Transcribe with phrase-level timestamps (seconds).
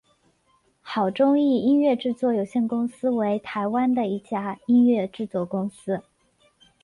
[0.81, 6.01] 好钟意音乐制作有限公司为台湾的一家音乐制作公司。